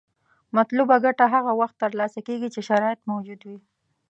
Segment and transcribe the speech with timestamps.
[0.57, 3.59] مطلوبه ګټه هغه وخت تر لاسه کیږي چې شرایط موجود وي.